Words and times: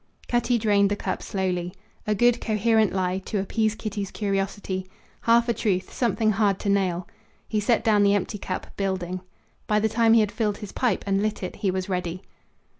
Cutty 0.27 0.57
drained 0.57 0.89
the 0.89 0.95
cup 0.95 1.21
slowly. 1.21 1.75
A 2.07 2.15
good 2.15 2.41
coherent 2.41 2.91
lie, 2.91 3.19
to 3.25 3.37
appease 3.37 3.75
Kitty's 3.75 4.09
curiosity; 4.09 4.87
half 5.21 5.47
a 5.47 5.53
truth, 5.53 5.93
something 5.93 6.31
hard 6.31 6.57
to 6.61 6.69
nail. 6.69 7.07
He 7.47 7.59
set 7.59 7.83
down 7.83 8.01
the 8.01 8.15
empty 8.15 8.39
cup, 8.39 8.75
building. 8.77 9.21
By 9.67 9.79
the 9.79 9.89
time 9.89 10.13
he 10.13 10.21
had 10.21 10.31
filled 10.31 10.57
his 10.57 10.71
pipe 10.71 11.03
and 11.05 11.21
lit 11.21 11.43
it 11.43 11.57
he 11.57 11.69
was 11.69 11.87
ready. 11.87 12.23